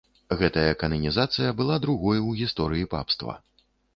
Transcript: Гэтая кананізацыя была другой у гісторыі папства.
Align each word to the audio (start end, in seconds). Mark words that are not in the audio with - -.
Гэтая 0.37 0.69
кананізацыя 0.83 1.51
была 1.59 1.77
другой 1.85 2.23
у 2.31 2.35
гісторыі 2.41 2.89
папства. 2.97 3.37